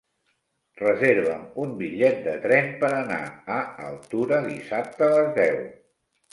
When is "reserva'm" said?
0.79-1.43